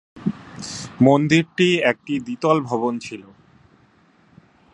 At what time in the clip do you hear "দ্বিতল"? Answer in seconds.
2.19-2.57